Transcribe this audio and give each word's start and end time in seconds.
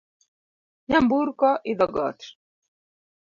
Nyamburko 0.87 1.49
idho 1.71 1.87
got 1.95 2.19